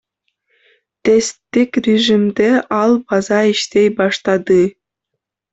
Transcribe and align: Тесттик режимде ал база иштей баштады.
Тесттик 1.03 1.71
режимде 1.85 2.49
ал 2.81 2.91
база 3.07 3.39
иштей 3.51 3.87
баштады. 3.97 4.63